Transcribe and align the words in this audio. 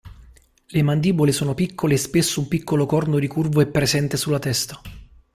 Le 0.69 0.81
mandibole 0.81 1.31
sono 1.31 1.53
piccole 1.53 1.93
e 1.93 1.97
spesso 1.97 2.39
un 2.39 2.47
piccolo 2.47 2.87
corno 2.87 3.19
ricurvo 3.19 3.61
è 3.61 3.67
presente 3.67 4.17
sulla 4.17 4.39
testa. 4.39 4.81